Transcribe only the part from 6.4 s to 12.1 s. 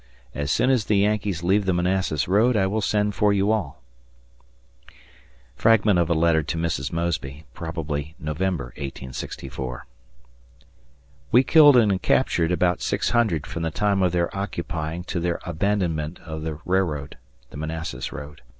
to Mrs. Mosby, probably November, 1864] We killed and